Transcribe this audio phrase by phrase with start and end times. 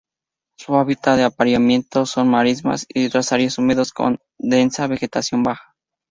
[0.57, 5.75] Su hábitat de apareamiento son marismas y otras áreas húmedas con densa vegetación baja.